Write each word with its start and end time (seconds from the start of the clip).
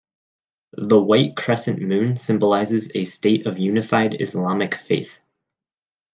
The 0.79 0.99
white 0.99 1.35
crescent 1.37 1.79
moon 1.79 2.17
symbolizes 2.17 2.89
a 2.95 3.03
state 3.03 3.45
of 3.45 3.59
unified 3.59 4.19
Islamic 4.19 4.73
faith. 4.73 5.21